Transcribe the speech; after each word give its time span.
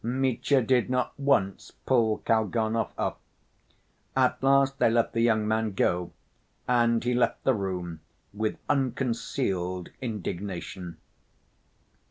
Mitya 0.03 0.63
did 0.63 0.89
not 0.89 1.13
once 1.19 1.69
pull 1.85 2.23
Kalganov 2.25 2.89
up. 2.97 3.19
At 4.15 4.41
last 4.41 4.79
they 4.79 4.89
let 4.89 5.11
the 5.13 5.21
young 5.21 5.47
man 5.47 5.73
go, 5.73 6.11
and 6.67 7.03
he 7.03 7.13
left 7.13 7.43
the 7.43 7.53
room 7.53 7.99
with 8.33 8.57
unconcealed 8.67 9.89
indignation. 10.01 10.97